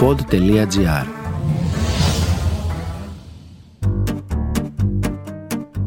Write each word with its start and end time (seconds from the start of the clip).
pod.gr 0.00 1.06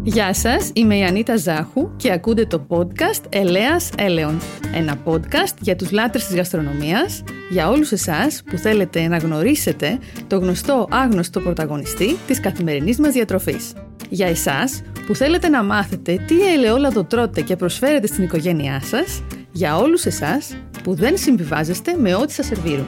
Γεια 0.04 0.34
σας, 0.34 0.72
είμαι 0.74 0.98
η 0.98 1.04
Ανίτα 1.04 1.38
Ζάχου 1.38 1.96
και 1.96 2.12
ακούτε 2.12 2.46
το 2.46 2.66
podcast 2.70 3.24
Ελέας 3.30 3.90
Έλεον. 3.98 4.40
Ένα 4.74 4.98
podcast 5.06 5.56
για 5.60 5.76
τους 5.76 5.92
λάτρες 5.92 6.26
της 6.26 6.36
γαστρονομίας, 6.36 7.24
για 7.50 7.70
όλους 7.70 7.92
εσάς 7.92 8.44
που 8.50 8.58
θέλετε 8.58 9.08
να 9.08 9.18
γνωρίσετε 9.18 10.00
το 10.28 10.38
γνωστό 10.38 10.88
άγνωστο 10.92 11.40
πρωταγωνιστή 11.40 12.16
της 12.28 12.40
καθημερινής 12.40 13.00
μας 13.00 13.14
διατροφής. 13.14 13.74
Για 14.10 14.28
εσάς 14.28 14.82
που 15.06 15.16
θέλετε 15.16 15.50
να 15.50 15.64
μάθετε 15.64 16.24
τι 16.28 16.54
ελαιόλαδο 16.54 17.04
τρώτε 17.04 17.42
και 17.42 17.56
προσφέρετε 17.56 18.08
στην 18.08 18.24
οικογένειά 18.24 18.82
σας, 18.84 19.24
για 19.52 19.78
όλους 19.78 20.06
εσάς 20.06 20.58
που 20.84 20.94
δεν 20.94 21.18
συμβιβάζεστε 21.18 21.96
με 21.98 22.16
ό,τι 22.16 22.32
σας 22.32 22.46
σερβίρουν. 22.46 22.88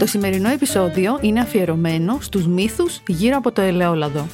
Το 0.00 0.06
σημερινό 0.06 0.48
επεισόδιο 0.48 1.18
είναι 1.20 1.40
αφιερωμένο 1.40 2.18
στους 2.20 2.46
μύθους 2.46 3.00
γύρω 3.06 3.36
από 3.36 3.52
το 3.52 3.60
ελαιόλαδο. 3.60 4.26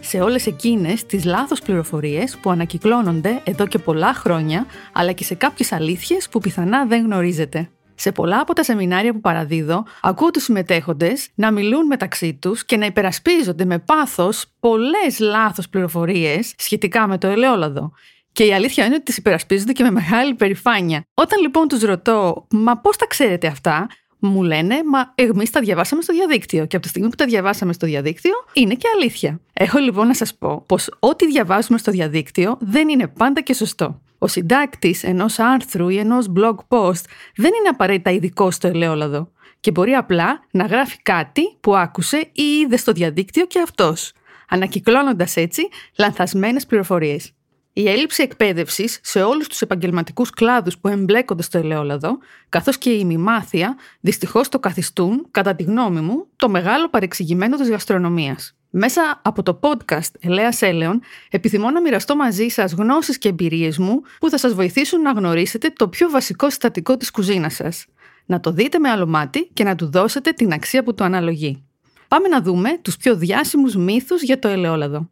Σε 0.00 0.20
όλες 0.20 0.46
εκείνες 0.46 1.06
τις 1.06 1.24
λάθος 1.24 1.60
πληροφορίες 1.60 2.36
που 2.42 2.50
ανακυκλώνονται 2.50 3.40
εδώ 3.44 3.66
και 3.66 3.78
πολλά 3.78 4.14
χρόνια, 4.14 4.66
αλλά 4.92 5.12
και 5.12 5.24
σε 5.24 5.34
κάποιες 5.34 5.72
αλήθειες 5.72 6.28
που 6.28 6.38
πιθανά 6.38 6.86
δεν 6.86 7.04
γνωρίζετε. 7.04 7.68
Σε 7.94 8.12
πολλά 8.12 8.40
από 8.40 8.52
τα 8.52 8.62
σεμινάρια 8.62 9.12
που 9.12 9.20
παραδίδω, 9.20 9.84
ακούω 10.02 10.30
τους 10.30 10.42
συμμετέχοντες 10.42 11.28
να 11.34 11.50
μιλούν 11.50 11.86
μεταξύ 11.86 12.34
τους 12.34 12.64
και 12.64 12.76
να 12.76 12.86
υπερασπίζονται 12.86 13.64
με 13.64 13.78
πάθος 13.78 14.44
πολλές 14.60 15.18
λάθος 15.18 15.68
πληροφορίες 15.68 16.54
σχετικά 16.58 17.06
με 17.06 17.18
το 17.18 17.26
ελαιόλαδο. 17.26 17.92
Και 18.32 18.44
η 18.44 18.52
αλήθεια 18.52 18.84
είναι 18.84 18.94
ότι 18.94 19.04
τις 19.04 19.16
υπερασπίζονται 19.16 19.72
και 19.72 19.82
με 19.82 19.90
μεγάλη 19.90 20.34
περηφάνεια. 20.34 21.02
Όταν 21.14 21.40
λοιπόν 21.40 21.68
τους 21.68 21.82
ρωτώ, 21.82 22.46
μα 22.50 22.76
πώς 22.76 22.96
τα 22.96 23.06
ξέρετε 23.06 23.46
αυτά, 23.46 23.86
μου 24.26 24.42
λένε, 24.42 24.74
μα 24.90 25.12
εμείς 25.14 25.50
τα 25.50 25.60
διαβάσαμε 25.60 26.02
στο 26.02 26.12
διαδίκτυο. 26.12 26.66
Και 26.66 26.76
από 26.76 26.84
τη 26.84 26.90
στιγμή 26.90 27.08
που 27.08 27.14
τα 27.14 27.24
διαβάσαμε 27.24 27.72
στο 27.72 27.86
διαδίκτυο, 27.86 28.32
είναι 28.52 28.74
και 28.74 28.88
αλήθεια. 28.94 29.40
Έχω 29.52 29.78
λοιπόν 29.78 30.06
να 30.06 30.14
σας 30.14 30.34
πω 30.34 30.64
πως 30.66 30.88
ό,τι 30.98 31.26
διαβάζουμε 31.26 31.78
στο 31.78 31.90
διαδίκτυο 31.90 32.56
δεν 32.60 32.88
είναι 32.88 33.06
πάντα 33.06 33.40
και 33.40 33.54
σωστό. 33.54 34.00
Ο 34.18 34.26
συντάκτης 34.26 35.04
ενός 35.04 35.38
άρθρου 35.38 35.88
ή 35.88 35.98
ενός 35.98 36.26
blog 36.36 36.54
post 36.68 37.04
δεν 37.36 37.50
είναι 37.58 37.68
απαραίτητα 37.70 38.10
ειδικό 38.10 38.50
στο 38.50 38.68
ελαιόλαδο. 38.68 39.30
Και 39.60 39.70
μπορεί 39.70 39.92
απλά 39.92 40.40
να 40.50 40.66
γράφει 40.66 41.02
κάτι 41.02 41.56
που 41.60 41.76
άκουσε 41.76 42.28
ή 42.32 42.42
είδε 42.42 42.76
στο 42.76 42.92
διαδίκτυο 42.92 43.46
και 43.46 43.60
αυτός, 43.60 44.12
ανακυκλώνοντας 44.48 45.36
έτσι 45.36 45.68
λανθασμένες 45.98 46.66
πληροφορίες. 46.66 47.32
Η 47.78 47.88
έλλειψη 47.88 48.22
εκπαίδευσης 48.22 48.98
σε 49.02 49.22
όλους 49.22 49.48
τους 49.48 49.60
επαγγελματικούς 49.60 50.30
κλάδους 50.30 50.78
που 50.78 50.88
εμπλέκονται 50.88 51.42
στο 51.42 51.58
ελαιόλαδο, 51.58 52.18
καθώς 52.48 52.78
και 52.78 52.90
η 52.90 52.98
ημιμάθεια, 53.00 53.76
δυστυχώς 54.00 54.48
το 54.48 54.58
καθιστούν, 54.58 55.26
κατά 55.30 55.54
τη 55.54 55.62
γνώμη 55.62 56.00
μου, 56.00 56.26
το 56.36 56.48
μεγάλο 56.48 56.88
παρεξηγημένο 56.88 57.56
της 57.56 57.70
γαστρονομίας. 57.70 58.56
Μέσα 58.70 59.20
από 59.24 59.42
το 59.42 59.60
podcast 59.62 60.10
Ελέας 60.20 60.62
Έλεον, 60.62 61.00
επιθυμώ 61.30 61.70
να 61.70 61.80
μοιραστώ 61.80 62.16
μαζί 62.16 62.48
σας 62.48 62.72
γνώσεις 62.72 63.18
και 63.18 63.28
εμπειρίες 63.28 63.78
μου 63.78 64.00
που 64.18 64.30
θα 64.30 64.38
σας 64.38 64.54
βοηθήσουν 64.54 65.00
να 65.00 65.12
γνωρίσετε 65.12 65.70
το 65.76 65.88
πιο 65.88 66.10
βασικό 66.10 66.48
συστατικό 66.50 66.96
της 66.96 67.10
κουζίνας 67.10 67.54
σας. 67.54 67.86
Να 68.26 68.40
το 68.40 68.50
δείτε 68.50 68.78
με 68.78 68.88
άλλο 68.88 69.06
μάτι 69.06 69.50
και 69.52 69.64
να 69.64 69.74
του 69.74 69.90
δώσετε 69.90 70.30
την 70.32 70.52
αξία 70.52 70.82
που 70.82 70.94
του 70.94 71.04
αναλογεί. 71.04 71.64
Πάμε 72.08 72.28
να 72.28 72.40
δούμε 72.40 72.78
τους 72.82 72.96
πιο 72.96 73.16
διάσημους 73.16 73.76
μύθους 73.76 74.22
για 74.22 74.38
το 74.38 74.48
ελαιόλαδο. 74.48 75.08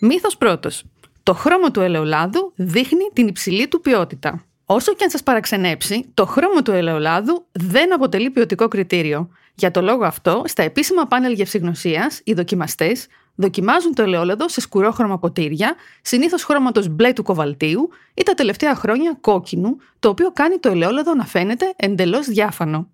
Μύθος 0.00 0.36
πρώτος. 0.36 0.84
Το 1.22 1.34
χρώμα 1.34 1.70
του 1.70 1.80
ελαιολάδου 1.80 2.52
δείχνει 2.56 3.10
την 3.12 3.26
υψηλή 3.26 3.68
του 3.68 3.80
ποιότητα. 3.80 4.44
Όσο 4.64 4.94
και 4.94 5.04
αν 5.04 5.10
σας 5.10 5.22
παραξενέψει, 5.22 6.10
το 6.14 6.26
χρώμα 6.26 6.62
του 6.62 6.70
ελαιολάδου 6.70 7.46
δεν 7.52 7.94
αποτελεί 7.94 8.30
ποιοτικό 8.30 8.68
κριτήριο. 8.68 9.28
Για 9.54 9.70
το 9.70 9.82
λόγο 9.82 10.04
αυτό, 10.04 10.42
στα 10.46 10.62
επίσημα 10.62 11.06
πάνελ 11.06 11.32
γευσηγνωσίας, 11.32 12.20
οι 12.24 12.32
δοκιμαστές 12.32 13.06
δοκιμάζουν 13.34 13.94
το 13.94 14.02
ελαιόλαδο 14.02 14.48
σε 14.48 14.60
σκουρόχρωμα 14.60 15.18
ποτήρια, 15.18 15.74
συνήθως 16.02 16.44
χρώματος 16.44 16.88
μπλε 16.88 17.12
του 17.12 17.22
κοβαλτίου 17.22 17.88
ή 18.14 18.22
τα 18.22 18.34
τελευταία 18.34 18.74
χρόνια 18.74 19.16
κόκκινου, 19.20 19.76
το 19.98 20.08
οποίο 20.08 20.30
κάνει 20.32 20.58
το 20.58 20.68
ελαιόλαδο 20.68 21.14
να 21.14 21.24
φαίνεται 21.24 21.72
εντελώς 21.76 22.26
διάφανο. 22.26 22.88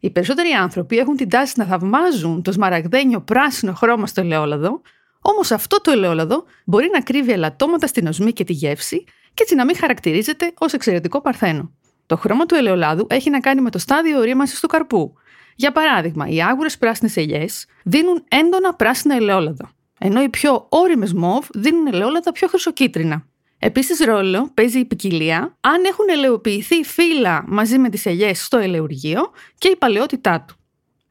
Οι 0.00 0.10
περισσότεροι 0.10 0.50
άνθρωποι 0.50 0.98
έχουν 0.98 1.16
την 1.16 1.28
τάση 1.28 1.54
να 1.56 1.64
θαυμάζουν 1.64 2.42
το 2.42 2.52
σμαραγδένιο 2.52 3.20
πράσινο 3.20 3.72
χρώμα 3.74 4.06
στο 4.06 4.20
ελαιόλαδο, 4.20 4.80
Όμως 5.28 5.50
αυτό 5.50 5.80
το 5.80 5.90
ελαιόλαδο 5.90 6.44
μπορεί 6.64 6.88
να 6.92 7.00
κρύβει 7.00 7.32
ελαττώματα 7.32 7.86
στην 7.86 8.06
οσμή 8.06 8.32
και 8.32 8.44
τη 8.44 8.52
γεύση 8.52 9.04
και 9.34 9.42
έτσι 9.42 9.54
να 9.54 9.64
μην 9.64 9.76
χαρακτηρίζεται 9.76 10.52
ως 10.58 10.72
εξαιρετικό 10.72 11.20
παρθένο. 11.20 11.72
Το 12.06 12.16
χρώμα 12.16 12.46
του 12.46 12.54
ελαιολάδου 12.54 13.06
έχει 13.10 13.30
να 13.30 13.40
κάνει 13.40 13.60
με 13.60 13.70
το 13.70 13.78
στάδιο 13.78 14.18
ορίμανση 14.18 14.60
του 14.60 14.66
καρπού. 14.66 15.14
Για 15.54 15.72
παράδειγμα, 15.72 16.28
οι 16.28 16.42
άγουρες 16.42 16.78
πράσινες 16.78 17.16
ελιές 17.16 17.66
δίνουν 17.84 18.24
έντονα 18.28 18.74
πράσινα 18.74 19.14
ελαιόλαδα, 19.14 19.70
ενώ 19.98 20.22
οι 20.22 20.28
πιο 20.28 20.66
όριμες 20.68 21.12
μοβ 21.12 21.46
δίνουν 21.54 21.86
ελαιόλαδα 21.86 22.32
πιο 22.32 22.48
χρυσοκίτρινα. 22.48 23.26
Επίσης, 23.58 24.04
ρόλο 24.04 24.50
παίζει 24.54 24.78
η 24.78 24.84
ποικιλία 24.84 25.56
αν 25.60 25.84
έχουν 25.84 26.06
ελαιοποιηθεί 26.08 26.84
φύλλα 26.84 27.44
μαζί 27.46 27.78
με 27.78 27.88
τις 27.88 28.06
ελιές 28.06 28.44
στο 28.44 28.58
ελαιουργείο 28.58 29.30
και 29.58 29.68
η 29.68 29.76
παλαιότητά 29.76 30.44
του. 30.48 30.56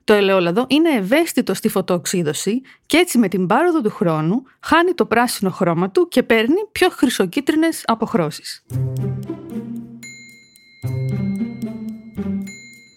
Το 0.05 0.13
ελαιόλαδο 0.13 0.65
είναι 0.69 0.89
ευαίσθητο 0.89 1.53
στη 1.53 1.69
φωτοοξύδωση 1.69 2.61
και 2.85 2.97
έτσι 2.97 3.17
με 3.17 3.27
την 3.27 3.47
πάροδο 3.47 3.81
του 3.81 3.89
χρόνου 3.89 4.43
χάνει 4.59 4.93
το 4.93 5.05
πράσινο 5.05 5.49
χρώμα 5.49 5.91
του 5.91 6.07
και 6.07 6.23
παίρνει 6.23 6.67
πιο 6.71 6.89
χρυσοκίτρινες 6.89 7.83
αποχρώσεις. 7.85 8.65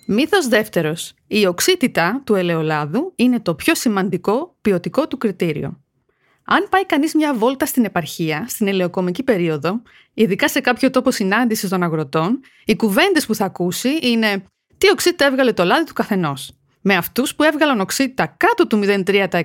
Μύθος 0.06 0.48
δεύτερος. 0.48 1.14
Η 1.26 1.46
οξύτητα 1.46 2.22
του 2.24 2.34
ελαιολάδου 2.34 3.12
είναι 3.16 3.40
το 3.40 3.54
πιο 3.54 3.74
σημαντικό 3.74 4.56
ποιοτικό 4.60 5.08
του 5.08 5.18
κριτήριο. 5.18 5.80
Αν 6.44 6.66
πάει 6.70 6.86
κανείς 6.86 7.14
μια 7.14 7.34
βόλτα 7.34 7.66
στην 7.66 7.84
επαρχία, 7.84 8.44
στην 8.48 8.68
ελαιοκομική 8.68 9.22
περίοδο, 9.22 9.82
ειδικά 10.14 10.48
σε 10.48 10.60
κάποιο 10.60 10.90
τόπο 10.90 11.10
συνάντησης 11.10 11.68
των 11.68 11.82
αγροτών, 11.82 12.40
οι 12.64 12.76
κουβέντες 12.76 13.26
που 13.26 13.34
θα 13.34 13.44
ακούσει 13.44 13.98
είναι 14.02 14.44
«Τι 14.78 14.90
οξύτητα 14.90 15.24
έβγαλε 15.24 15.52
το 15.52 15.64
λάδι 15.64 15.84
του 15.84 15.92
καθενός» 15.92 16.57
με 16.80 16.94
αυτούς 16.96 17.34
που 17.34 17.42
έβγαλαν 17.42 17.80
οξύτητα 17.80 18.34
κάτω 18.36 18.66
του 18.66 18.80
0,3%, 18.84 19.42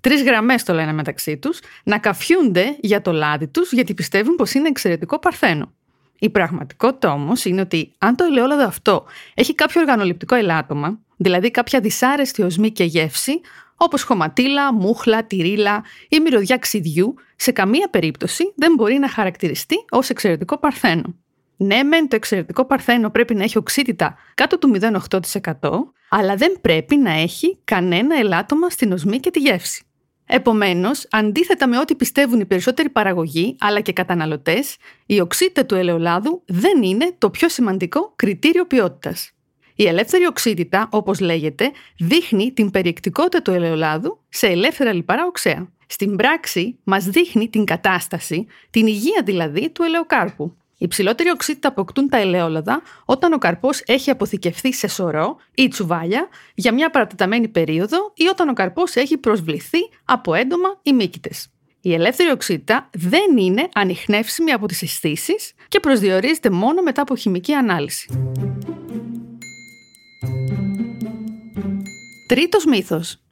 τρεις 0.00 0.22
γραμμές 0.22 0.62
το 0.62 0.72
λένε 0.72 0.92
μεταξύ 0.92 1.36
τους, 1.36 1.60
να 1.84 1.98
καφιούνται 1.98 2.76
για 2.80 3.02
το 3.02 3.12
λάδι 3.12 3.46
τους 3.46 3.72
γιατί 3.72 3.94
πιστεύουν 3.94 4.34
πως 4.34 4.52
είναι 4.54 4.68
εξαιρετικό 4.68 5.18
παρθένο. 5.18 5.72
Η 6.18 6.30
πραγματικότητα 6.30 7.12
όμως 7.12 7.44
είναι 7.44 7.60
ότι 7.60 7.92
αν 7.98 8.16
το 8.16 8.24
ελαιόλαδο 8.24 8.64
αυτό 8.64 9.04
έχει 9.34 9.54
κάποιο 9.54 9.80
οργανοληπτικό 9.80 10.34
ελάττωμα, 10.34 10.98
δηλαδή 11.16 11.50
κάποια 11.50 11.80
δυσάρεστη 11.80 12.42
οσμή 12.42 12.70
και 12.70 12.84
γεύση, 12.84 13.40
όπως 13.76 14.02
χωματίλα, 14.02 14.72
μούχλα, 14.72 15.24
τυρίλα 15.24 15.84
ή 16.08 16.20
μυρωδιά 16.20 16.56
ξυδιού, 16.56 17.14
σε 17.36 17.52
καμία 17.52 17.88
περίπτωση 17.90 18.52
δεν 18.56 18.74
μπορεί 18.74 18.98
να 18.98 19.08
χαρακτηριστεί 19.08 19.76
ως 19.90 20.08
εξαιρετικό 20.08 20.58
παρθένο. 20.58 21.14
Ναι, 21.62 21.82
μεν 21.82 22.08
το 22.08 22.16
εξαιρετικό 22.16 22.64
παρθένο 22.64 23.10
πρέπει 23.10 23.34
να 23.34 23.42
έχει 23.42 23.58
οξύτητα 23.58 24.16
κάτω 24.34 24.58
του 24.58 24.78
0,8%, 24.80 25.70
αλλά 26.08 26.36
δεν 26.36 26.58
πρέπει 26.60 26.96
να 26.96 27.12
έχει 27.12 27.58
κανένα 27.64 28.18
ελάττωμα 28.18 28.70
στην 28.70 28.92
οσμή 28.92 29.18
και 29.18 29.30
τη 29.30 29.38
γεύση. 29.38 29.84
Επομένως, 30.26 31.06
αντίθετα 31.10 31.68
με 31.68 31.78
ό,τι 31.78 31.94
πιστεύουν 31.94 32.40
οι 32.40 32.44
περισσότεροι 32.44 32.88
παραγωγοί 32.88 33.56
αλλά 33.60 33.80
και 33.80 33.92
καταναλωτές, 33.92 34.76
η 35.06 35.20
οξύτητα 35.20 35.66
του 35.66 35.74
ελαιολάδου 35.74 36.42
δεν 36.46 36.82
είναι 36.82 37.14
το 37.18 37.30
πιο 37.30 37.48
σημαντικό 37.48 38.12
κριτήριο 38.16 38.66
ποιότητας. 38.66 39.30
Η 39.74 39.86
ελεύθερη 39.86 40.26
οξύτητα, 40.26 40.88
όπως 40.90 41.20
λέγεται, 41.20 41.70
δείχνει 41.98 42.52
την 42.52 42.70
περιεκτικότητα 42.70 43.42
του 43.42 43.50
ελαιολάδου 43.50 44.18
σε 44.28 44.46
ελεύθερα 44.46 44.92
λιπαρά 44.92 45.24
οξέα. 45.26 45.68
Στην 45.86 46.16
πράξη, 46.16 46.78
μας 46.84 47.04
δείχνει 47.04 47.48
την 47.48 47.64
κατάσταση, 47.64 48.46
την 48.70 48.86
υγεία 48.86 49.22
δηλαδή 49.24 49.70
του 49.70 49.82
ελαιοκάρπου. 49.82 50.56
Η 50.82 50.88
ψηλότερη 50.88 51.30
οξύτητα 51.30 51.68
αποκτούν 51.68 52.08
τα 52.08 52.16
ελαιόλαδα 52.16 52.82
όταν 53.04 53.32
ο 53.32 53.38
καρπός 53.38 53.82
έχει 53.86 54.10
αποθηκευθεί 54.10 54.72
σε 54.72 54.88
σωρό 54.88 55.36
ή 55.54 55.68
τσουβάλια 55.68 56.28
για 56.54 56.72
μια 56.72 56.90
παρατεταμένη 56.90 57.48
περίοδο 57.48 58.12
ή 58.14 58.26
όταν 58.26 58.48
ο 58.48 58.52
καρπός 58.52 58.94
έχει 58.94 59.18
προσβληθεί 59.18 59.78
από 60.04 60.34
έντομα 60.34 60.68
ή 60.82 60.92
μύκητες. 60.92 61.48
Η 61.80 61.94
ελεύθερη 61.94 62.30
οξύτητα 62.30 62.88
δεν 62.92 63.36
είναι 63.36 63.68
ανοιχνεύσιμη 63.74 64.52
από 64.52 64.66
τις 64.66 64.82
αισθήσεις 64.82 65.52
και 65.68 65.80
προσδιορίζεται 65.80 66.50
μόνο 66.50 66.82
μετά 66.82 67.02
από 67.02 67.16
χημική 67.16 67.52
ανάλυση. 67.52 68.32
Τρίτος 72.28 72.64
μύθος. 72.64 73.22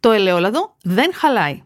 Το 0.00 0.10
ελαιόλαδο 0.10 0.76
δεν 0.82 1.14
χαλάει. 1.14 1.62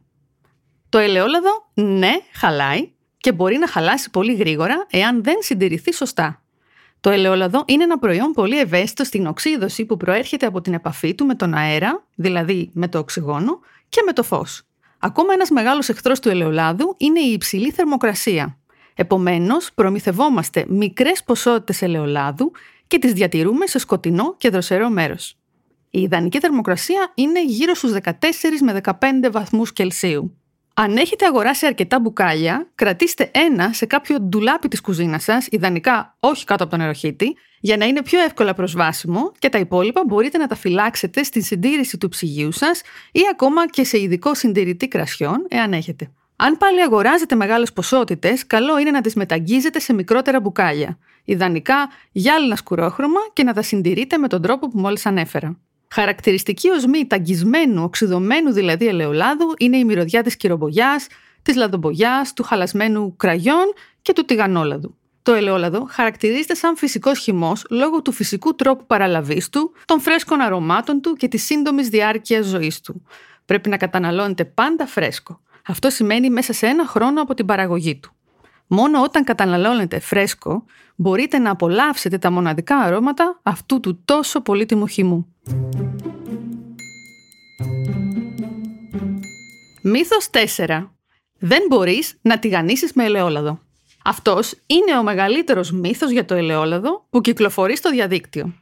Το 0.88 0.98
ελαιόλαδο 0.98 1.70
ναι 1.74 2.12
χαλάει, 2.32 2.93
και 3.24 3.32
μπορεί 3.32 3.58
να 3.58 3.68
χαλάσει 3.68 4.10
πολύ 4.10 4.34
γρήγορα 4.34 4.86
εάν 4.90 5.22
δεν 5.22 5.34
συντηρηθεί 5.40 5.92
σωστά. 5.92 6.42
Το 7.00 7.10
ελαιόλαδο 7.10 7.64
είναι 7.66 7.82
ένα 7.82 7.98
προϊόν 7.98 8.32
πολύ 8.32 8.58
ευαίσθητο 8.58 9.04
στην 9.04 9.26
οξύδωση 9.26 9.84
που 9.84 9.96
προέρχεται 9.96 10.46
από 10.46 10.60
την 10.60 10.74
επαφή 10.74 11.14
του 11.14 11.26
με 11.26 11.34
τον 11.34 11.54
αέρα, 11.54 12.06
δηλαδή 12.14 12.70
με 12.72 12.88
το 12.88 12.98
οξυγόνο, 12.98 13.60
και 13.88 14.02
με 14.06 14.12
το 14.12 14.22
φως. 14.22 14.62
Ακόμα 14.98 15.32
ένας 15.32 15.50
μεγάλος 15.50 15.88
εχθρός 15.88 16.20
του 16.20 16.28
ελαιολάδου 16.28 16.94
είναι 16.98 17.20
η 17.20 17.32
υψηλή 17.32 17.70
θερμοκρασία. 17.70 18.58
Επομένως, 18.94 19.72
προμηθευόμαστε 19.74 20.64
μικρές 20.68 21.24
ποσότητες 21.24 21.82
ελαιολάδου 21.82 22.52
και 22.86 22.98
τις 22.98 23.12
διατηρούμε 23.12 23.66
σε 23.66 23.78
σκοτεινό 23.78 24.34
και 24.36 24.50
δροσερό 24.50 24.88
μέρος. 24.88 25.36
Η 25.90 26.00
ιδανική 26.00 26.40
θερμοκρασία 26.40 27.12
είναι 27.14 27.44
γύρω 27.44 27.74
στους 27.74 27.92
14 27.92 28.62
με 28.62 28.72
15 28.72 29.30
βαθμούς 29.30 29.72
Κελσίου. 29.72 30.38
Αν 30.76 30.96
έχετε 30.96 31.26
αγοράσει 31.26 31.66
αρκετά 31.66 32.00
μπουκάλια, 32.00 32.70
κρατήστε 32.74 33.30
ένα 33.34 33.72
σε 33.72 33.86
κάποιο 33.86 34.20
ντουλάπι 34.20 34.68
της 34.68 34.80
κουζίνας 34.80 35.22
σας, 35.22 35.46
ιδανικά 35.50 36.16
όχι 36.20 36.44
κάτω 36.44 36.62
από 36.62 36.72
τον 36.72 36.80
νεροχύτη, 36.80 37.36
για 37.60 37.76
να 37.76 37.84
είναι 37.84 38.02
πιο 38.02 38.20
εύκολα 38.20 38.54
προσβάσιμο 38.54 39.32
και 39.38 39.48
τα 39.48 39.58
υπόλοιπα 39.58 40.02
μπορείτε 40.06 40.38
να 40.38 40.46
τα 40.46 40.54
φυλάξετε 40.54 41.22
στη 41.22 41.42
συντήρηση 41.42 41.98
του 41.98 42.08
ψυγείου 42.08 42.52
σας 42.52 42.80
ή 43.12 43.20
ακόμα 43.32 43.68
και 43.68 43.84
σε 43.84 44.00
ειδικό 44.00 44.34
συντηρητή 44.34 44.88
κρασιών, 44.88 45.46
εάν 45.48 45.72
έχετε. 45.72 46.10
Αν 46.36 46.56
πάλι 46.56 46.82
αγοράζετε 46.82 47.34
μεγάλες 47.34 47.72
ποσότητες, 47.72 48.46
καλό 48.46 48.78
είναι 48.78 48.90
να 48.90 49.00
τις 49.00 49.14
μεταγγίζετε 49.14 49.78
σε 49.78 49.92
μικρότερα 49.92 50.40
μπουκάλια. 50.40 50.98
Ιδανικά 51.24 51.88
γυάλινα 52.12 52.56
σκουρόχρωμα 52.56 53.20
και 53.32 53.42
να 53.42 53.52
τα 53.52 53.62
συντηρείτε 53.62 54.18
με 54.18 54.28
τον 54.28 54.42
τρόπο 54.42 54.68
που 54.68 54.78
μόλις 54.78 55.06
ανέφερα. 55.06 55.58
Χαρακτηριστική 55.94 56.70
οσμή 56.70 57.06
ταγκισμένου, 57.06 57.82
οξυδωμένου 57.82 58.52
δηλαδή 58.52 58.86
ελαιολάδου 58.86 59.54
είναι 59.58 59.76
η 59.76 59.84
μυρωδιά 59.84 60.22
της 60.22 60.36
κυρομπογιάς, 60.36 61.06
της 61.42 61.56
λαδομπογιάς, 61.56 62.32
του 62.32 62.42
χαλασμένου 62.42 63.16
κραγιών 63.16 63.72
και 64.02 64.12
του 64.12 64.24
τηγανόλαδου. 64.24 64.94
Το 65.22 65.32
ελαιόλαδο 65.32 65.86
χαρακτηρίζεται 65.90 66.54
σαν 66.54 66.76
φυσικός 66.76 67.18
χυμός 67.18 67.66
λόγω 67.70 68.02
του 68.02 68.12
φυσικού 68.12 68.54
τρόπου 68.54 68.86
παραλαβής 68.86 69.48
του, 69.48 69.72
των 69.84 70.00
φρέσκων 70.00 70.40
αρωμάτων 70.40 71.00
του 71.00 71.12
και 71.12 71.28
της 71.28 71.44
σύντομης 71.44 71.88
διάρκειας 71.88 72.46
ζωής 72.46 72.80
του. 72.80 73.02
Πρέπει 73.44 73.68
να 73.68 73.76
καταναλώνεται 73.76 74.44
πάντα 74.44 74.86
φρέσκο. 74.86 75.40
Αυτό 75.66 75.90
σημαίνει 75.90 76.30
μέσα 76.30 76.52
σε 76.52 76.66
ένα 76.66 76.86
χρόνο 76.86 77.22
από 77.22 77.34
την 77.34 77.46
παραγωγή 77.46 77.96
του. 77.96 78.14
Μόνο 78.74 79.02
όταν 79.02 79.24
καταναλώνετε 79.24 79.98
φρέσκο 80.00 80.64
μπορείτε 80.96 81.38
να 81.38 81.50
απολαύσετε 81.50 82.18
τα 82.18 82.30
μοναδικά 82.30 82.76
αρώματα 82.76 83.40
αυτού 83.42 83.80
του 83.80 84.02
τόσο 84.04 84.40
πολύτιμου 84.40 84.86
χυμού. 84.86 85.26
Μύθος 89.82 90.28
4. 90.56 90.90
Δεν 91.38 91.62
μπορείς 91.68 92.18
να 92.22 92.38
τηγανίσεις 92.38 92.92
με 92.92 93.04
ελαιόλαδο. 93.04 93.60
Αυτός 94.04 94.54
είναι 94.66 94.98
ο 94.98 95.02
μεγαλύτερος 95.02 95.70
μύθος 95.72 96.10
για 96.10 96.24
το 96.24 96.34
ελαιόλαδο 96.34 97.06
που 97.10 97.20
κυκλοφορεί 97.20 97.76
στο 97.76 97.90
διαδίκτυο. 97.90 98.54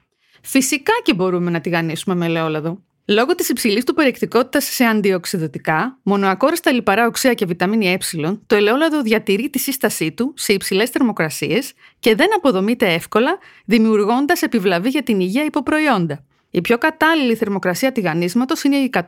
Φυσικά 0.42 0.92
και 1.02 1.14
μπορούμε 1.14 1.50
να 1.50 1.60
τηγανίσουμε 1.60 2.14
με 2.14 2.26
ελαιόλαδο. 2.26 2.78
Λόγω 3.06 3.34
της 3.34 3.48
υψηλής 3.48 3.84
του 3.84 3.94
περιεκτικότητας 3.94 4.64
σε 4.64 4.84
αντιοξυδοτικά, 4.84 5.98
μονοακόριστα 6.02 6.72
λιπαρά 6.72 7.06
οξέα 7.06 7.34
και 7.34 7.46
βιταμίνη 7.46 7.88
ε, 7.88 7.98
το 8.46 8.54
ελαιόλαδο 8.54 9.02
διατηρεί 9.02 9.50
τη 9.50 9.58
σύστασή 9.58 10.12
του 10.12 10.32
σε 10.36 10.52
υψηλές 10.52 10.90
θερμοκρασίες 10.90 11.72
και 11.98 12.14
δεν 12.14 12.34
αποδομείται 12.36 12.92
εύκολα, 12.92 13.38
δημιουργώντας 13.64 14.42
επιβλαβή 14.42 14.88
για 14.88 15.02
την 15.02 15.20
υγεία 15.20 15.44
υποπροϊόντα. 15.44 16.24
Η 16.50 16.60
πιο 16.60 16.78
κατάλληλη 16.78 17.34
θερμοκρασία 17.34 17.92
τηγανίσματος 17.92 18.62
είναι 18.62 18.76
οι 18.76 18.90
180 18.92 19.04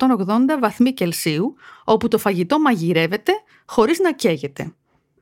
βαθμοί 0.61 0.93
Κελσίου, 0.93 1.55
όπου 1.85 2.09
το 2.09 2.19
φαγητό 2.19 2.61
μαγειρεύεται 2.61 3.33
χωρίς 3.67 3.99
να 3.99 4.13
καίγεται. 4.13 4.75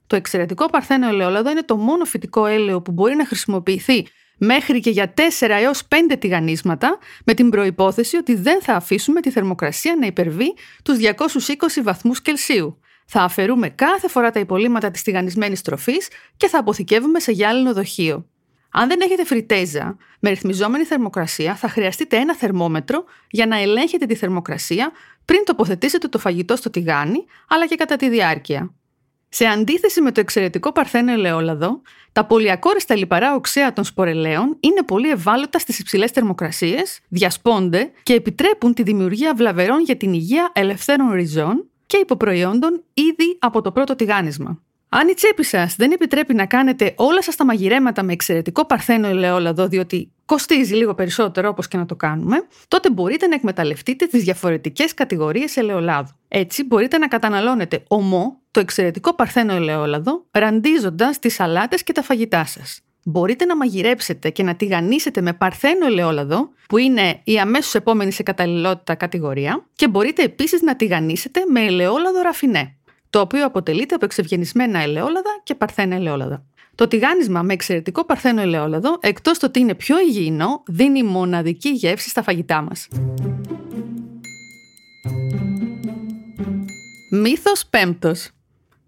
Το 0.06 0.16
εξαιρετικό 0.16 0.70
παρθένο 0.70 1.08
ελαιόλαδο 1.08 1.50
είναι 1.50 1.62
το 1.62 1.76
μόνο 1.76 2.04
φυτικό 2.04 2.46
έλαιο 2.46 2.82
που 2.82 2.92
μπορεί 2.92 3.14
να 3.14 3.26
χρησιμοποιηθεί 3.26 4.06
μέχρι 4.44 4.80
και 4.80 4.90
για 4.90 5.14
4 5.16 5.20
έως 5.48 5.82
5 5.88 6.16
τηγανίσματα, 6.18 6.98
με 7.24 7.34
την 7.34 7.50
προϋπόθεση 7.50 8.16
ότι 8.16 8.34
δεν 8.34 8.62
θα 8.62 8.74
αφήσουμε 8.74 9.20
τη 9.20 9.30
θερμοκρασία 9.30 9.96
να 10.00 10.06
υπερβεί 10.06 10.54
τους 10.82 10.98
220 10.98 11.82
βαθμούς 11.82 12.22
Κελσίου. 12.22 12.80
Θα 13.06 13.22
αφαιρούμε 13.22 13.68
κάθε 13.68 14.08
φορά 14.08 14.30
τα 14.30 14.40
υπολείμματα 14.40 14.90
της 14.90 15.02
τηγανισμένης 15.02 15.62
τροφής 15.62 16.08
και 16.36 16.48
θα 16.48 16.58
αποθηκεύουμε 16.58 17.20
σε 17.20 17.32
γυάλινο 17.32 17.72
δοχείο. 17.72 18.26
Αν 18.70 18.88
δεν 18.88 19.00
έχετε 19.00 19.24
φριτέζα 19.24 19.96
με 20.20 20.30
ρυθμιζόμενη 20.30 20.84
θερμοκρασία, 20.84 21.54
θα 21.54 21.68
χρειαστείτε 21.68 22.16
ένα 22.16 22.36
θερμόμετρο 22.36 23.04
για 23.30 23.46
να 23.46 23.60
ελέγχετε 23.60 24.06
τη 24.06 24.14
θερμοκρασία 24.14 24.92
πριν 25.24 25.44
τοποθετήσετε 25.44 26.08
το 26.08 26.18
φαγητό 26.18 26.56
στο 26.56 26.70
τηγάνι, 26.70 27.24
αλλά 27.48 27.66
και 27.66 27.74
κατά 27.74 27.96
τη 27.96 28.08
διάρκεια. 28.08 28.74
Σε 29.34 29.44
αντίθεση 29.44 30.00
με 30.00 30.12
το 30.12 30.20
εξαιρετικό 30.20 30.72
παρθένο 30.72 31.12
ελαιόλαδο, 31.12 31.80
τα 32.12 32.24
πολυακόριστα 32.24 32.96
λιπαρά 32.96 33.34
οξέα 33.34 33.72
των 33.72 33.84
σπορελαίων 33.84 34.56
είναι 34.60 34.82
πολύ 34.86 35.10
ευάλωτα 35.10 35.58
στις 35.58 35.78
υψηλές 35.78 36.10
θερμοκρασίες, 36.10 37.00
διασπώνται 37.08 37.90
και 38.02 38.12
επιτρέπουν 38.12 38.74
τη 38.74 38.82
δημιουργία 38.82 39.34
βλαβερών 39.34 39.80
για 39.80 39.96
την 39.96 40.12
υγεία 40.12 40.50
ελευθέρων 40.54 41.12
ριζών 41.12 41.68
και 41.86 41.96
υποπροϊόντων 41.96 42.82
ήδη 42.94 43.36
από 43.38 43.60
το 43.60 43.72
πρώτο 43.72 43.96
τηγάνισμα. 43.96 44.62
Αν 44.88 45.08
η 45.08 45.14
τσέπη 45.14 45.44
σας 45.44 45.76
δεν 45.76 45.92
επιτρέπει 45.92 46.34
να 46.34 46.46
κάνετε 46.46 46.94
όλα 46.96 47.22
σας 47.22 47.36
τα 47.36 47.44
μαγειρέματα 47.44 48.02
με 48.02 48.12
εξαιρετικό 48.12 48.66
παρθένο 48.66 49.06
ελαιόλαδο, 49.08 49.68
διότι 49.68 50.11
κοστίζει 50.32 50.74
λίγο 50.74 50.94
περισσότερο 50.94 51.48
όπως 51.48 51.68
και 51.68 51.76
να 51.76 51.86
το 51.86 51.96
κάνουμε, 51.96 52.36
τότε 52.68 52.90
μπορείτε 52.90 53.26
να 53.26 53.34
εκμεταλλευτείτε 53.34 54.06
τις 54.06 54.24
διαφορετικές 54.24 54.94
κατηγορίες 54.94 55.56
ελαιολάδου. 55.56 56.12
Έτσι, 56.28 56.64
μπορείτε 56.64 56.98
να 56.98 57.08
καταναλώνετε 57.08 57.82
ομό, 57.88 58.40
το 58.50 58.60
εξαιρετικό 58.60 59.14
παρθένο 59.14 59.54
ελαιόλαδο, 59.54 60.24
ραντίζοντας 60.30 61.18
τις 61.18 61.34
σαλάτες 61.34 61.82
και 61.82 61.92
τα 61.92 62.02
φαγητά 62.02 62.44
σας. 62.44 62.80
Μπορείτε 63.04 63.44
να 63.44 63.56
μαγειρέψετε 63.56 64.30
και 64.30 64.42
να 64.42 64.54
τηγανίσετε 64.54 65.20
με 65.20 65.32
παρθένο 65.32 65.86
ελαιόλαδο, 65.86 66.48
που 66.68 66.78
είναι 66.78 67.20
η 67.24 67.38
αμέσως 67.38 67.74
επόμενη 67.74 68.12
σε 68.12 68.22
καταλληλότητα 68.22 68.94
κατηγορία, 68.94 69.66
και 69.74 69.88
μπορείτε 69.88 70.22
επίσης 70.22 70.62
να 70.62 70.76
τηγανίσετε 70.76 71.40
με 71.48 71.60
ελαιόλαδο 71.60 72.20
ραφινέ 72.22 72.76
το 73.12 73.20
οποίο 73.20 73.46
αποτελείται 73.46 73.94
από 73.94 74.04
εξευγενισμένα 74.04 74.78
ελαιόλαδα 74.78 75.40
και 75.42 75.54
παρθένα 75.54 75.94
ελαιόλαδα. 75.94 76.44
Το 76.74 76.88
τηγάνισμα 76.88 77.42
με 77.42 77.52
εξαιρετικό 77.52 78.04
παρθένο 78.04 78.40
ελαιόλαδο, 78.40 78.98
εκτός 79.00 79.38
το 79.38 79.46
ότι 79.46 79.60
είναι 79.60 79.74
πιο 79.74 79.98
υγιεινό, 79.98 80.62
δίνει 80.66 81.02
μοναδική 81.02 81.68
γεύση 81.68 82.08
στα 82.08 82.22
φαγητά 82.22 82.62
μας. 82.62 82.88
Μύθος 87.10 87.66
πέμπτος. 87.70 88.30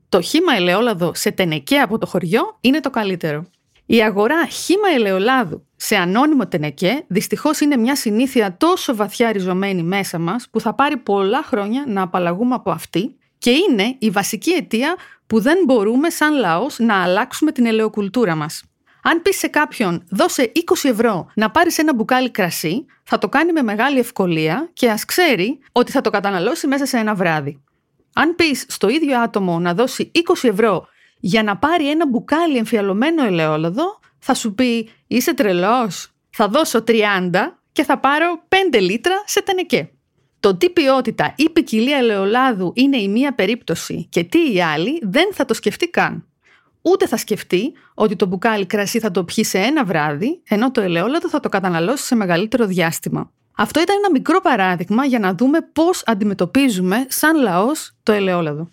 Το 0.08 0.20
χύμα 0.20 0.54
ελαιόλαδο 0.54 1.14
σε 1.14 1.30
τενεκέ 1.30 1.78
από 1.78 1.98
το 1.98 2.06
χωριό 2.06 2.58
είναι 2.60 2.80
το 2.80 2.90
καλύτερο. 2.90 3.46
Η 3.86 4.02
αγορά 4.02 4.46
χύμα 4.46 4.88
ελαιολάδου 4.94 5.66
σε 5.76 5.96
ανώνυμο 5.96 6.46
τενεκέ 6.46 7.04
δυστυχώς 7.08 7.60
είναι 7.60 7.76
μια 7.76 7.96
συνήθεια 7.96 8.56
τόσο 8.56 8.96
βαθιά 8.96 9.32
ριζωμένη 9.32 9.82
μέσα 9.82 10.18
μας 10.18 10.48
που 10.50 10.60
θα 10.60 10.74
πάρει 10.74 10.96
πολλά 10.96 11.42
χρόνια 11.42 11.84
να 11.86 12.02
απαλλαγούμε 12.02 12.54
από 12.54 12.70
αυτή 12.70 13.16
και 13.44 13.50
είναι 13.50 13.96
η 13.98 14.10
βασική 14.10 14.50
αιτία 14.50 14.96
που 15.26 15.40
δεν 15.40 15.58
μπορούμε 15.64 16.10
σαν 16.10 16.34
λαός 16.34 16.78
να 16.78 17.02
αλλάξουμε 17.02 17.52
την 17.52 17.66
ελαιοκουλτούρα 17.66 18.34
μας. 18.34 18.62
Αν 19.02 19.22
πεις 19.22 19.38
σε 19.38 19.46
κάποιον 19.46 20.04
δώσε 20.10 20.52
20 20.54 20.60
ευρώ 20.82 21.30
να 21.34 21.50
πάρεις 21.50 21.78
ένα 21.78 21.94
μπουκάλι 21.94 22.30
κρασί, 22.30 22.86
θα 23.02 23.18
το 23.18 23.28
κάνει 23.28 23.52
με 23.52 23.62
μεγάλη 23.62 23.98
ευκολία 23.98 24.70
και 24.72 24.90
ας 24.90 25.04
ξέρει 25.04 25.58
ότι 25.72 25.90
θα 25.90 26.00
το 26.00 26.10
καταναλώσει 26.10 26.66
μέσα 26.66 26.86
σε 26.86 26.98
ένα 26.98 27.14
βράδυ. 27.14 27.62
Αν 28.14 28.34
πεις 28.34 28.66
στο 28.68 28.88
ίδιο 28.88 29.20
άτομο 29.20 29.58
να 29.58 29.74
δώσει 29.74 30.10
20 30.14 30.20
ευρώ 30.48 30.86
για 31.20 31.42
να 31.42 31.56
πάρει 31.56 31.90
ένα 31.90 32.08
μπουκάλι 32.08 32.56
εμφιαλωμένο 32.56 33.24
ελαιόλαδο, 33.24 33.98
θα 34.18 34.34
σου 34.34 34.54
πει 34.54 34.90
είσαι 35.06 35.34
τρελός, 35.34 36.12
θα 36.30 36.48
δώσω 36.48 36.84
30 36.86 36.94
και 37.72 37.84
θα 37.84 37.98
πάρω 37.98 38.44
5 38.72 38.80
λίτρα 38.80 39.22
σε 39.26 39.42
τενεκέ. 39.42 39.93
Το 40.44 40.56
τι 40.56 40.70
ποιότητα 40.70 41.34
ή 41.36 41.50
ποικιλία 41.50 41.96
ελαιολάδου 41.96 42.72
είναι 42.74 42.96
η 42.96 43.08
μία 43.08 43.34
περίπτωση 43.34 44.06
και 44.10 44.24
τι 44.24 44.52
η 44.52 44.62
άλλη 44.62 45.00
δεν 45.02 45.28
θα 45.32 45.44
το 45.44 45.54
σκεφτεί 45.54 45.88
καν. 45.88 46.26
Ούτε 46.82 47.06
θα 47.06 47.16
σκεφτεί 47.16 47.72
ότι 47.94 48.16
το 48.16 48.26
μπουκάλι 48.26 48.66
κρασί 48.66 48.98
θα 48.98 49.10
το 49.10 49.24
πιει 49.24 49.44
σε 49.44 49.58
ένα 49.58 49.84
βράδυ, 49.84 50.40
ενώ 50.48 50.70
το 50.70 50.80
ελαιόλαδο 50.80 51.28
θα 51.28 51.40
το 51.40 51.48
καταναλώσει 51.48 52.04
σε 52.04 52.14
μεγαλύτερο 52.14 52.66
διάστημα. 52.66 53.30
Αυτό 53.56 53.80
ήταν 53.80 53.96
ένα 53.98 54.10
μικρό 54.10 54.40
παράδειγμα 54.40 55.04
για 55.04 55.18
να 55.18 55.34
δούμε 55.34 55.58
πώς 55.72 56.02
αντιμετωπίζουμε 56.06 57.06
σαν 57.08 57.36
λαός 57.36 57.94
το 58.02 58.12
ελαιόλαδο. 58.12 58.70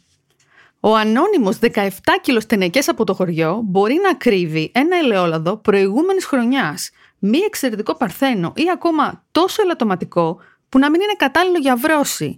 Ο 0.80 0.96
ανώνυμος 0.96 1.60
17 1.62 1.88
κιλοστενεκές 2.22 2.88
από 2.90 3.04
το 3.04 3.14
χωριό 3.14 3.62
μπορεί 3.64 4.00
να 4.04 4.14
κρύβει 4.14 4.72
ένα 4.74 4.98
ελαιόλαδο 4.98 5.58
προηγούμενης 5.58 6.26
χρονιάς, 6.26 6.90
μη 7.20 7.38
εξαιρετικό 7.38 7.96
παρθένο 7.96 8.54
ή 8.56 8.64
ακόμα 8.74 9.24
τόσο 9.32 9.62
ελαττωματικό 9.62 10.40
που 10.72 10.80
να 10.80 10.90
μην 10.90 11.02
είναι 11.02 11.14
κατάλληλο 11.18 11.58
για 11.58 11.76
βρώση, 11.76 12.36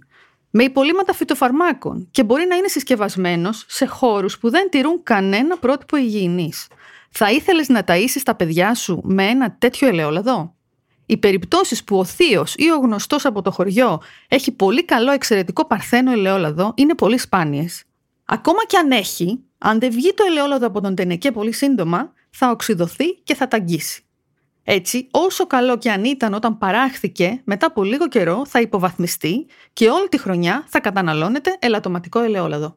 με 0.50 0.64
υπολείμματα 0.64 1.12
φυτοφαρμάκων 1.12 2.08
και 2.10 2.24
μπορεί 2.24 2.46
να 2.46 2.56
είναι 2.56 2.68
συσκευασμένος 2.68 3.64
σε 3.68 3.86
χώρους 3.86 4.38
που 4.38 4.50
δεν 4.50 4.70
τηρούν 4.70 5.02
κανένα 5.02 5.58
πρότυπο 5.58 5.96
υγιεινής. 5.96 6.66
Θα 7.10 7.30
ήθελες 7.30 7.68
να 7.68 7.82
ταΐσεις 7.86 8.22
τα 8.24 8.34
παιδιά 8.34 8.74
σου 8.74 9.00
με 9.04 9.24
ένα 9.24 9.56
τέτοιο 9.58 9.88
ελαιόλαδο; 9.88 10.54
Οι 11.06 11.16
περιπτώσεις 11.16 11.84
που 11.84 11.98
ο 11.98 12.04
θείος 12.04 12.54
ή 12.56 12.70
ο 12.70 12.76
γνωστός 12.76 13.24
από 13.24 13.42
το 13.42 13.50
χωριό 13.50 14.02
έχει 14.28 14.52
πολύ 14.52 14.84
καλό 14.84 15.12
εξαιρετικό 15.12 15.66
παρθένο 15.66 16.12
ελαιόλαδο 16.12 16.72
είναι 16.76 16.94
πολύ 16.94 17.18
σπάνιες. 17.18 17.84
Ακόμα 18.24 18.64
και 18.66 18.76
αν 18.76 18.90
έχει, 18.90 19.44
αν 19.58 19.78
δεν 19.78 19.90
βγει 19.90 20.14
το 20.14 20.24
ελαιόλαδο 20.26 20.66
από 20.66 20.80
τον 20.80 20.94
τενεκέ 20.94 21.32
πολύ 21.32 21.52
σύντομα, 21.52 22.12
θα 22.30 22.50
οξυδωθεί 22.50 23.14
και 23.14 23.34
θα 23.34 23.48
ταγκίσει. 23.48 24.03
Έτσι, 24.64 25.08
όσο 25.10 25.46
καλό 25.46 25.78
και 25.78 25.90
αν 25.90 26.04
ήταν 26.04 26.34
όταν 26.34 26.58
παράχθηκε, 26.58 27.40
μετά 27.44 27.66
από 27.66 27.84
λίγο 27.84 28.08
καιρό 28.08 28.46
θα 28.46 28.60
υποβαθμιστεί 28.60 29.46
και 29.72 29.88
όλη 29.88 30.08
τη 30.08 30.18
χρονιά 30.18 30.64
θα 30.66 30.80
καταναλώνεται 30.80 31.56
ελαττωματικό 31.58 32.20
ελαιόλαδο. 32.20 32.76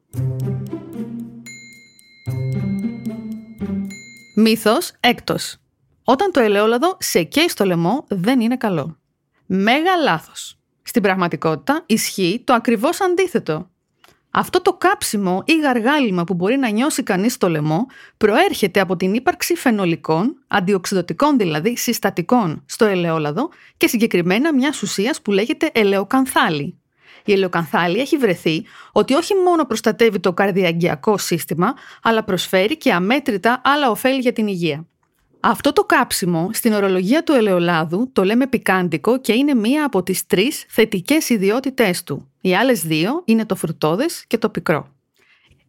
Μύθος 4.36 4.91
έκτος. 5.00 5.58
Όταν 6.03 6.32
το 6.32 6.39
ελαιόλαδο 6.39 6.98
σε 7.00 7.24
καίει 7.24 7.50
στο 7.50 7.65
λαιμό 7.65 8.06
δεν 8.08 8.39
είναι 8.39 8.58
καλό. 8.58 8.98
Μέγα 9.46 9.96
λάθος. 10.03 10.60
Στην 10.82 11.01
πραγματικότητα 11.01 11.84
ισχύει 11.86 12.41
το 12.46 12.53
ακριβώς 12.53 13.01
αντίθετο. 13.01 13.70
Αυτό 14.39 14.62
το 14.62 14.74
κάψιμο 14.74 15.44
ή 15.46 15.60
γαργάλιμα 15.60 16.24
που 16.24 16.34
μπορεί 16.34 16.58
να 16.58 16.70
νιώσει 16.70 17.03
κανείς 17.03 17.34
στο 17.34 17.50
λαιμό 17.50 17.86
προέρχεται 18.17 18.79
από 18.79 18.96
την 18.96 19.13
ύπαρξη 19.13 19.56
φαινολικών, 19.56 20.44
αντιοξυδοτικών 20.48 21.38
δηλαδή 21.38 21.77
συστατικών 21.77 22.63
στο 22.65 22.86
ελαιόλαδο 22.86 23.50
και 23.77 23.88
συγκεκριμένα 23.88 24.53
μιας 24.53 24.82
ουσίας 24.82 25.22
που 25.22 25.32
λέγεται 25.32 25.70
ελαιοκανθάλη. 25.74 26.79
Η 27.25 27.32
ελαιοκανθάλη 27.32 28.00
έχει 28.00 28.17
βρεθεί 28.17 28.65
ότι 28.91 29.13
όχι 29.13 29.34
μόνο 29.36 29.65
προστατεύει 29.65 30.20
το 30.20 30.34
καρδιαγγειακό 30.34 31.17
σύστημα, 31.17 31.74
αλλά 32.01 32.24
προσφέρει 32.24 32.77
και 32.77 32.94
αμέτρητα 32.94 33.62
άλλα 33.63 33.89
ωφέλη 33.89 34.20
για 34.20 34.34
την 34.34 34.48
υγεία. 34.48 34.88
Αυτό 35.39 35.74
το 35.74 35.84
κάψιμο 35.84 36.50
στην 36.53 36.74
ορολογία 36.74 37.24
του 37.24 37.34
ελαιολάδου 37.34 38.10
το 38.13 38.24
λέμε 38.24 38.48
πικάντικο 38.48 39.20
και 39.20 39.34
είναι 39.34 39.53
μία 39.53 39.86
από 39.86 40.03
τις 40.03 40.25
τρεις 40.25 40.65
θετικές 40.67 41.29
ιδιότητές 41.29 42.03
του. 42.03 42.32
Οι 42.41 42.56
άλλες 42.56 42.82
δύο 42.82 43.22
είναι 43.25 43.46
το 43.46 43.56
φρουτόδες 43.56 44.25
και 44.27 44.38
το 44.38 44.50
πικρό. 44.50 44.96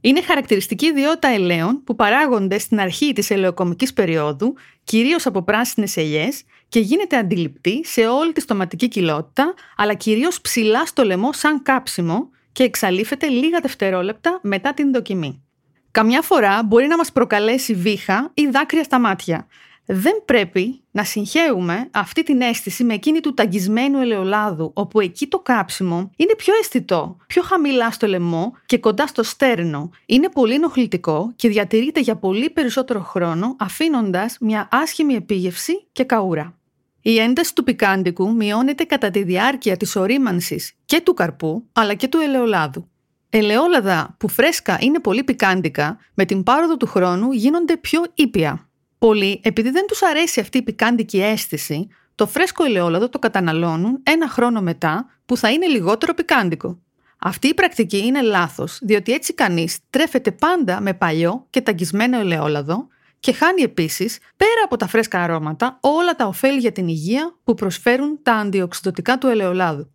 Είναι 0.00 0.22
χαρακτηριστική 0.22 0.87
ιδιότητα 0.87 1.28
ελαίων 1.28 1.82
που 1.84 1.94
παράγονται 1.94 2.58
στην 2.58 2.80
αρχή 2.80 3.12
της 3.12 3.30
ελαιοκομικής 3.30 3.92
περίοδου, 3.92 4.54
κυρίως 4.84 5.26
από 5.26 5.42
πράσινες 5.42 5.96
ελιές 5.96 6.42
και 6.68 6.80
γίνεται 6.80 7.16
αντιληπτή 7.16 7.84
σε 7.84 8.06
όλη 8.06 8.32
τη 8.32 8.40
στοματική 8.40 8.88
κοιλότητα, 8.88 9.54
αλλά 9.76 9.94
κυρίως 9.94 10.40
ψηλά 10.40 10.87
στο 10.87 11.04
λαιμό 11.04 11.32
σαν 11.32 11.62
κάψιμο 11.62 12.28
και 12.52 12.62
εξαλείφεται 12.62 13.26
λίγα 13.26 13.60
δευτερόλεπτα 13.60 14.40
μετά 14.42 14.75
την 14.75 14.92
δοκιμή. 14.92 15.42
Καμιά 15.90 16.23
φορά 16.23 16.62
μπορεί 16.62 16.87
να 16.87 16.97
μας 16.97 17.12
προκαλέσει 17.12 17.75
βήχα 17.75 18.30
ή 18.35 18.47
δάκρυα 18.47 18.85
στα 18.85 18.99
μάτια. 18.99 19.47
Δεν 19.90 20.23
πρέπει 20.25 20.83
να 20.90 21.04
συγχαίουμε 21.04 21.88
αυτή 21.92 22.23
την 22.23 22.40
αίσθηση 22.40 22.85
με 22.85 22.95
εκείνη 22.95 23.21
του 23.21 23.35
ταγισμένου 23.35 24.00
ελαιολάδου, 24.00 24.71
όπου 24.75 25.00
εκεί 25.00 25.26
το 25.26 25.38
κάψιμο 25.38 26.11
είναι 26.16 26.35
πιο 26.37 26.54
αισθητό, 26.61 27.16
πιο 27.26 27.42
χαμηλά 27.42 27.90
στο 27.90 28.07
λαιμό 28.07 28.52
και 28.66 28.78
κοντά 28.78 29.07
στο 29.07 29.23
στέρνο. 29.23 29.90
Είναι 30.07 30.28
πολύ 30.28 30.54
ενοχλητικό 30.54 31.33
και 31.37 31.49
διατηρείται 31.49 32.00
για 32.00 32.16
πολύ 32.16 32.50
περισσότερο 32.50 33.00
χρόνο, 33.00 33.57
αφήνοντας 33.59 34.37
μια 34.40 34.68
άσχημη 34.71 35.14
επίγευση 35.14 35.87
και 35.92 36.04
καούρα. 36.04 36.59
Η 37.02 37.18
ένταση 37.18 37.54
του 37.54 37.64
πικάντικου 37.64 38.35
μειώνεται 38.35 38.85
κατά 38.85 39.11
τη 39.11 39.23
διάρκεια 39.23 39.76
της 39.76 39.97
ορίμανσης 39.97 40.73
και 40.85 41.00
του 41.00 41.14
καρπού, 41.14 41.64
αλλά 41.73 41.95
και 41.95 42.09
του 42.09 42.18
ελαιολάδου. 42.18 42.88
Ελαιόλαδα 43.30 44.14
που 44.18 44.28
φρέσκα 44.28 44.78
είναι 44.80 45.00
πολύ 45.00 45.25
πικάντικα, 45.25 45.99
με 46.14 46.25
την 46.25 46.42
πάροδο 46.42 46.76
του 46.76 46.87
χρόνου 46.87 47.32
γίνονται 47.32 47.76
πιο 47.76 48.04
ήπια. 48.14 48.68
Πολλοί, 48.99 49.40
επειδή 49.44 49.70
δεν 49.70 49.87
τους 49.87 50.02
αρέσει 50.02 50.40
αυτή 50.40 50.58
η 50.58 50.62
πικάντικη 50.62 51.23
αίσθηση, 51.23 51.88
το 52.14 52.26
φρέσκο 52.26 52.64
ελαιόλαδο 52.64 53.08
το 53.08 53.18
καταναλώνουν 53.18 54.00
ένα 54.02 54.28
χρόνο 54.28 54.61
μετά 54.61 55.06
που 55.26 55.37
θα 55.37 55.50
είναι 55.50 55.66
λιγότερο 55.66 56.14
πικάντικο. 56.14 56.78
Αυτή 57.18 57.49
η 57.49 57.54
πρακτική 57.54 57.99
είναι 57.99 58.23
λάθος, 58.23 58.78
διότι 58.82 59.12
έτσι 59.12 59.35
κανείς 59.35 59.78
τρέφεται 59.90 60.32
πάντα 60.32 60.80
με 60.80 60.94
παλιό 60.94 61.47
και 61.50 61.61
ταγισμένο 61.61 62.18
ελαιόλαδο 62.18 62.88
και 63.20 63.32
χάνει 63.32 63.62
επίσης, 63.62 64.18
πέρα 64.37 64.62
από 64.64 64.76
τα 64.76 64.87
φρέσκα 64.87 65.23
αρώματα, 65.23 65.78
όλα 65.80 66.14
τα 66.14 66.26
ωφέλη 66.26 66.58
για 66.58 66.73
την 66.73 66.88
υγεία 66.88 67.35
που 67.44 67.54
προσφέρουν 67.54 68.18
τα 68.23 68.35
αντιοξυδοτικά 68.35 69.18
του 69.18 69.26
ελαιολάδου. 69.26 69.92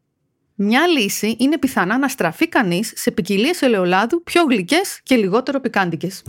Μια 0.55 0.87
λύση 0.87 1.35
είναι 1.39 1.57
πιθανά 1.57 1.97
να 1.97 2.07
στραφεί 2.07 2.49
κανείς 2.49 2.93
σε 2.95 3.11
ποικιλίες 3.11 3.61
ελαιολάδου 3.61 4.23
πιο 4.23 4.43
γλυκές 4.43 4.99
και 5.03 5.15
λιγότερο 5.15 5.59
πικάντικες. 5.59 6.23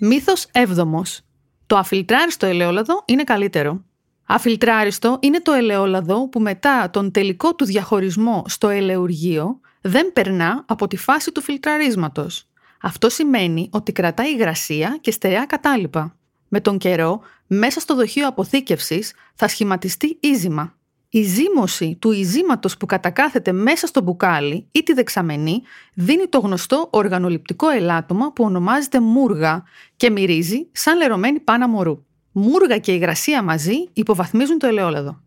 Μύθος 0.00 0.46
7. 0.52 1.22
Το 1.66 1.76
αφιλτράριστο 1.76 2.46
ελαιόλαδο 2.46 3.02
είναι 3.06 3.24
καλύτερο. 3.24 3.84
Αφιλτράριστο 4.26 5.18
είναι 5.22 5.40
το 5.40 5.52
ελαιόλαδο 5.52 6.28
που 6.28 6.40
μετά 6.40 6.90
τον 6.90 7.10
τελικό 7.10 7.54
του 7.54 7.64
διαχωρισμό 7.64 8.44
στο 8.46 8.68
ελαιουργείο 8.68 9.60
δεν 9.80 10.12
περνά 10.12 10.64
από 10.66 10.86
τη 10.86 10.96
φάση 10.96 11.32
του 11.32 11.40
φιλτραρίσματος. 11.40 12.46
Αυτό 12.82 13.08
σημαίνει 13.08 13.68
ότι 13.72 13.92
κρατάει 13.92 14.32
υγρασία 14.32 14.98
και 15.00 15.10
στερεά 15.10 15.46
κατάλοιπα. 15.46 16.16
Με 16.48 16.60
τον 16.60 16.78
καιρό, 16.78 17.20
μέσα 17.46 17.80
στο 17.80 17.94
δοχείο 17.94 18.28
αποθήκευσης 18.28 19.12
θα 19.34 19.48
σχηματιστεί 19.48 20.18
ίζημα. 20.20 20.74
Η 21.08 21.22
ζύμωση 21.22 21.96
του 22.00 22.10
ειζήματος 22.10 22.76
που 22.76 22.86
κατακάθεται 22.86 23.52
μέσα 23.52 23.86
στο 23.86 24.00
μπουκάλι 24.00 24.68
ή 24.70 24.82
τη 24.82 24.92
δεξαμενή 24.92 25.62
δίνει 25.94 26.26
το 26.26 26.38
γνωστό 26.38 26.88
οργανοληπτικό 26.92 27.68
ελάττωμα 27.68 28.32
που 28.32 28.44
ονομάζεται 28.44 29.00
μούργα 29.00 29.64
και 29.96 30.10
μυρίζει 30.10 30.68
σαν 30.72 30.96
λερωμένη 30.96 31.40
πάνα 31.40 31.68
μωρού. 31.68 32.04
Μούργα 32.32 32.78
και 32.78 32.92
υγρασία 32.92 33.42
μαζί 33.42 33.74
υποβαθμίζουν 33.92 34.58
το 34.58 34.66
ελαιόλαδο. 34.66 35.20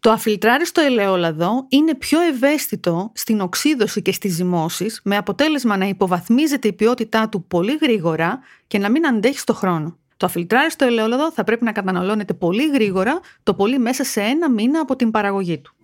Το 0.00 0.10
αφιλτράριστο 0.10 0.80
ελαιόλαδο 0.80 1.66
είναι 1.68 1.94
πιο 1.94 2.20
ευαίσθητο 2.20 3.10
στην 3.14 3.40
οξύδωση 3.40 4.02
και 4.02 4.12
στις 4.12 4.34
ζυμώσεις 4.34 5.00
με 5.04 5.16
αποτέλεσμα 5.16 5.76
να 5.76 5.86
υποβαθμίζεται 5.86 6.68
η 6.68 6.72
ποιότητά 6.72 7.28
του 7.28 7.44
πολύ 7.44 7.78
γρήγορα 7.80 8.38
και 8.66 8.78
να 8.78 8.90
μην 8.90 9.06
αντέχει 9.06 9.38
στο 9.38 9.54
χρόνο. 9.54 9.98
Το 10.16 10.26
αφιλτράριστο 10.26 10.84
ελαιόλαδο 10.84 11.32
θα 11.32 11.44
πρέπει 11.44 11.64
να 11.64 11.72
καταναλώνεται 11.72 12.34
πολύ 12.34 12.68
γρήγορα, 12.68 13.20
το 13.42 13.54
πολύ 13.54 13.78
μέσα 13.78 14.04
σε 14.04 14.20
ένα 14.20 14.50
μήνα 14.50 14.80
από 14.80 14.96
την 14.96 15.10
παραγωγή 15.10 15.58
του. 15.58 15.74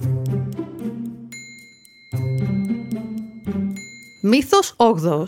Μύθος 4.23 4.75
8. 4.77 5.25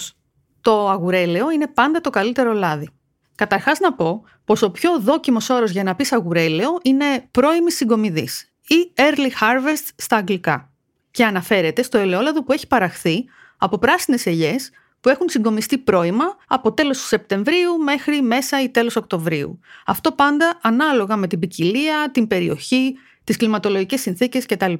Το 0.60 0.88
αγουρέλαιο 0.88 1.50
είναι 1.50 1.66
πάντα 1.66 2.00
το 2.00 2.10
καλύτερο 2.10 2.52
λάδι. 2.52 2.88
Καταρχάς 3.34 3.78
να 3.78 3.92
πω 3.92 4.24
πως 4.44 4.62
ο 4.62 4.70
πιο 4.70 5.00
δόκιμος 5.00 5.50
όρος 5.50 5.70
για 5.70 5.82
να 5.82 5.94
πεις 5.94 6.12
αγουρέλαιο 6.12 6.78
είναι 6.82 7.04
πρώιμη 7.30 7.72
συγκομιδής 7.72 8.52
ή 8.66 8.92
early 8.94 9.42
harvest 9.42 9.88
στα 9.96 10.16
αγγλικά 10.16 10.70
και 11.10 11.24
αναφέρεται 11.24 11.82
στο 11.82 11.98
ελαιόλαδο 11.98 12.42
που 12.44 12.52
έχει 12.52 12.66
παραχθεί 12.66 13.24
από 13.58 13.78
πράσινες 13.78 14.26
ελιές 14.26 14.70
που 15.04 15.10
έχουν 15.10 15.28
συγκομιστεί 15.28 15.78
πρώιμα 15.78 16.24
από 16.46 16.72
τέλος 16.72 16.98
του 16.98 17.06
Σεπτεμβρίου 17.06 17.76
μέχρι 17.84 18.22
μέσα 18.22 18.62
ή 18.62 18.68
τέλος 18.68 18.96
Οκτωβρίου. 18.96 19.60
Αυτό 19.86 20.12
πάντα 20.12 20.58
ανάλογα 20.62 21.16
με 21.16 21.26
την 21.26 21.38
ποικιλία, 21.38 22.10
την 22.12 22.26
περιοχή, 22.26 22.94
τις 23.24 23.36
κλιματολογικές 23.36 24.00
συνθήκες 24.00 24.46
κτλ. 24.46 24.72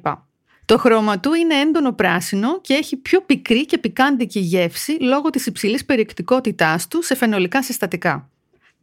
Το 0.64 0.78
χρώμα 0.78 1.20
του 1.20 1.34
είναι 1.34 1.54
έντονο 1.54 1.92
πράσινο 1.92 2.60
και 2.60 2.74
έχει 2.74 2.96
πιο 2.96 3.20
πικρή 3.20 3.66
και 3.66 3.78
πικάντικη 3.78 4.38
γεύση 4.38 4.96
λόγω 5.00 5.30
της 5.30 5.46
υψηλής 5.46 5.84
περιεκτικότητάς 5.84 6.88
του 6.88 7.02
σε 7.02 7.14
φαινολικά 7.14 7.62
συστατικά. 7.62 8.30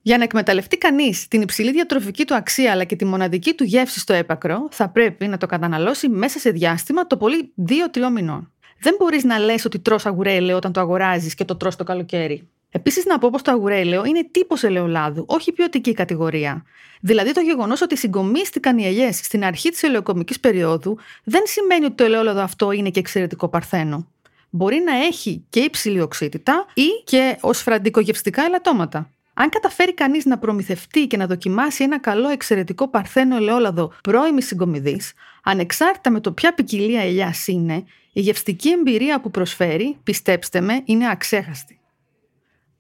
Για 0.01 0.17
να 0.17 0.24
εκμεταλλευτεί 0.24 0.77
κανείς 0.77 1.27
την 1.27 1.41
υψηλή 1.41 1.71
διατροφική 1.71 2.25
του 2.25 2.36
αξία 2.36 2.71
αλλά 2.71 2.83
και 2.83 2.95
τη 2.95 3.05
μοναδική 3.05 3.53
του 3.53 3.63
γεύση 3.63 4.00
στο 4.00 4.13
έπακρο, 4.13 4.67
θα 4.71 4.89
πρέπει 4.89 5.27
να 5.27 5.38
το 5.38 5.45
καταναλώσει 5.45 6.10
μέσα 6.10 6.39
σε 6.39 6.50
διάστημα 6.50 7.07
το 7.07 7.17
πολύ 7.17 7.53
2-3 7.67 8.10
μηνών. 8.13 8.51
Δεν 8.81 8.95
μπορείς 9.00 9.23
να 9.23 9.39
λες 9.39 9.65
ότι 9.65 9.79
τρώ 9.79 10.00
αγουρέλαιο 10.03 10.55
όταν 10.55 10.71
το 10.71 10.79
αγοράζεις 10.79 11.33
και 11.35 11.45
το 11.45 11.55
τρώ 11.55 11.71
το 11.77 11.83
καλοκαίρι. 11.83 12.47
Επίσης, 12.71 13.05
να 13.05 13.17
πω 13.17 13.29
πως 13.29 13.41
το 13.41 13.51
αγουρέλαιο 13.51 14.05
είναι 14.05 14.27
τύπος 14.31 14.63
ελαιολάδου, 14.63 15.25
όχι 15.27 15.51
ποιοτική 15.51 15.93
κατηγορία. 15.93 16.65
Δηλαδή, 17.01 17.33
το 17.33 17.39
γεγονός 17.39 17.81
ότι 17.81 17.97
συγκομίστηκαν 17.97 18.77
οι 18.77 18.85
ελιές 18.85 19.15
στην 19.15 19.43
αρχή 19.43 19.69
της 19.69 19.83
ελαιοκομικής 19.83 20.39
περίοδου 20.39 20.97
δεν 21.23 21.41
σημαίνει 21.45 21.85
ότι 21.85 21.93
το 21.93 22.03
ελαιόλαδο 22.03 22.41
αυτό 22.41 22.71
είναι 22.71 22.89
και 22.89 23.00
εξαιρετικό 23.00 23.47
παρθένο. 23.47 24.07
Μπορεί 24.50 24.81
να 24.85 24.95
έχει 25.05 25.45
και 25.50 25.59
υψηλή 25.59 26.01
οξύτητα 26.01 26.65
ή 26.73 26.88
και 27.03 27.38
οσφραντικογευστικά 27.41 28.43
ελαττώματα. 28.43 29.09
Αν 29.33 29.50
καταφέρει 29.50 29.93
κανείς 29.93 30.25
να 30.25 30.38
προμηθευτεί 30.38 31.07
και 31.07 31.17
να 31.17 31.27
δοκιμάσει 31.27 31.83
ένα 31.83 32.00
καλό 32.00 32.29
εξαιρετικό 32.29 32.88
παρθένο 32.88 33.35
ελαιόλαδο 33.35 33.93
πρώιμης 34.03 34.45
συγκομιδής, 34.45 35.13
ανεξάρτητα 35.43 36.09
με 36.09 36.19
το 36.19 36.31
ποια 36.31 36.53
ποικιλία 36.53 37.01
ελιάς 37.01 37.47
είναι, 37.47 37.83
η 38.13 38.21
γευστική 38.21 38.69
εμπειρία 38.69 39.21
που 39.21 39.31
προσφέρει, 39.31 39.97
πιστέψτε 40.03 40.61
με, 40.61 40.81
είναι 40.85 41.09
αξέχαστη. 41.09 41.79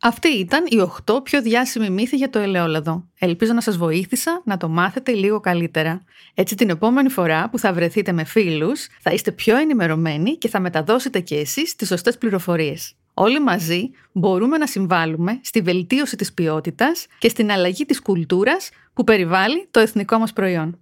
Αυτή 0.03 0.27
ήταν 0.27 0.65
η 0.69 0.89
8 1.05 1.23
πιο 1.23 1.41
διάσημη 1.41 1.89
μύθη 1.89 2.15
για 2.15 2.29
το 2.29 2.39
ελαιόλαδο. 2.39 3.07
Ελπίζω 3.19 3.53
να 3.53 3.61
σας 3.61 3.77
βοήθησα 3.77 4.41
να 4.45 4.57
το 4.57 4.69
μάθετε 4.69 5.11
λίγο 5.11 5.39
καλύτερα. 5.39 6.01
Έτσι 6.33 6.55
την 6.55 6.69
επόμενη 6.69 7.09
φορά 7.09 7.49
που 7.49 7.59
θα 7.59 7.73
βρεθείτε 7.73 8.11
με 8.11 8.23
φίλους, 8.23 8.87
θα 9.01 9.11
είστε 9.11 9.31
πιο 9.31 9.57
ενημερωμένοι 9.57 10.37
και 10.37 10.47
θα 10.47 10.59
μεταδώσετε 10.59 11.19
και 11.19 11.35
εσείς 11.35 11.75
τις 11.75 11.87
σωστές 11.87 12.17
πληροφορίες. 12.17 12.93
Όλοι 13.13 13.41
μαζί 13.41 13.89
μπορούμε 14.11 14.57
να 14.57 14.67
συμβάλλουμε 14.67 15.39
στη 15.43 15.61
βελτίωση 15.61 16.15
της 16.15 16.33
ποιότητας 16.33 17.05
και 17.19 17.29
στην 17.29 17.51
αλλαγή 17.51 17.85
της 17.85 18.01
κουλτούρας 18.01 18.69
που 18.93 19.03
περιβάλλει 19.03 19.67
το 19.71 19.79
εθνικό 19.79 20.17
μας 20.17 20.33
προϊόν. 20.33 20.79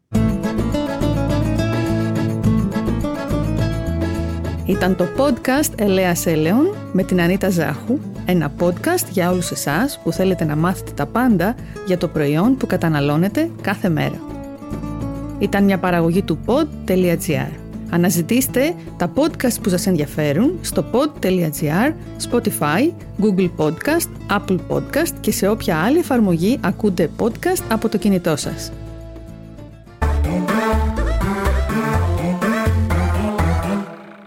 Ήταν 4.69 4.95
το 4.95 5.05
podcast 5.17 5.71
Ελέας 5.75 6.25
Έλεον 6.25 6.75
με 6.91 7.03
την 7.03 7.21
Ανίτα 7.21 7.49
Ζάχου, 7.49 7.99
ένα 8.25 8.51
podcast 8.59 9.09
για 9.11 9.31
όλους 9.31 9.51
εσάς 9.51 9.99
που 10.03 10.11
θέλετε 10.11 10.45
να 10.45 10.55
μάθετε 10.55 10.91
τα 10.91 11.05
πάντα 11.05 11.55
για 11.85 11.97
το 11.97 12.07
προϊόν 12.07 12.57
που 12.57 12.67
καταναλώνετε 12.67 13.49
κάθε 13.61 13.89
μέρα. 13.89 14.21
Ήταν 15.39 15.63
μια 15.63 15.77
παραγωγή 15.77 16.21
του 16.21 16.39
pod.gr. 16.45 17.49
Αναζητήστε 17.89 18.73
τα 18.97 19.11
podcast 19.15 19.61
που 19.63 19.69
σας 19.69 19.87
ενδιαφέρουν 19.87 20.57
στο 20.61 20.85
pod.gr, 20.91 21.93
Spotify, 22.29 22.91
Google 23.21 23.49
Podcast, 23.57 24.37
Apple 24.37 24.57
Podcast 24.69 25.13
και 25.21 25.31
σε 25.31 25.47
όποια 25.47 25.77
άλλη 25.77 25.97
εφαρμογή 25.97 26.59
ακούτε 26.61 27.09
podcast 27.19 27.63
από 27.69 27.89
το 27.89 27.97
κινητό 27.97 28.35
σας. 28.35 28.71